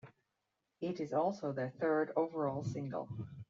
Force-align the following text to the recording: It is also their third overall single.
It 0.79 0.99
is 0.99 1.13
also 1.13 1.51
their 1.51 1.69
third 1.79 2.11
overall 2.15 2.63
single. 2.63 3.07